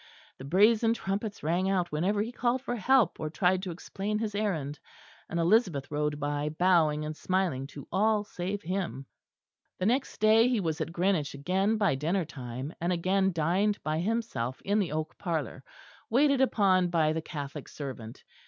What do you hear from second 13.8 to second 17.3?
by himself in the oak parlour, waited upon by the